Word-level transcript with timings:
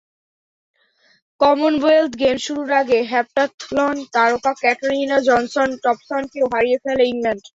Commonwealth 1.41 2.11
Games 2.21 2.41
শুরুর 2.47 2.71
আগে 2.81 2.97
heptathlon 3.11 3.95
তারকা 4.13 4.51
ক্যাটারিনা 4.61 5.17
জনসন-টম্পসনকেও 5.29 6.45
হারিয়ে 6.53 6.77
ফেলে 6.83 7.03
ইংল্যান্ড। 7.11 7.43